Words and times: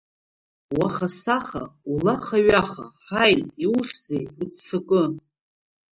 Уаха-саха, 0.77 1.63
улаха-ҩаха, 1.91 2.85
ҳаит, 3.07 3.45
иухьзеи, 3.63 4.25
уццакы! 4.41 5.03